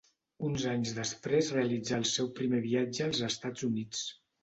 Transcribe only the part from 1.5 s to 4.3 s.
realitzà el seu primer viatge als Estats Units.